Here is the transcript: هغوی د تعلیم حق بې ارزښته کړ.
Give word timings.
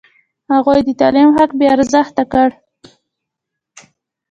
هغوی 0.53 0.79
د 0.85 0.89
تعلیم 0.99 1.29
حق 1.37 1.51
بې 1.57 1.67
ارزښته 1.75 2.23
کړ. 2.31 2.49